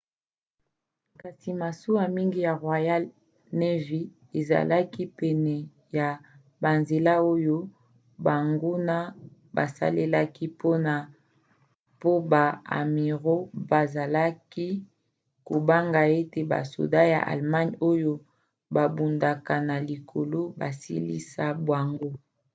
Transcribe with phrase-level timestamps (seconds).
[1.21, 3.03] kasi masuwa mingi ya royal
[3.59, 4.01] navy
[4.39, 5.55] ezalaki pene
[5.97, 6.07] ya
[6.63, 7.57] banzela oyo
[8.25, 8.97] banguna
[9.55, 10.45] basalelaki
[12.01, 12.45] po ba
[12.79, 14.67] amiraux bazalaki
[15.47, 18.13] kobanga ete basoda ya allemagne oyo
[18.75, 22.09] babundaka na likolo basilisa bango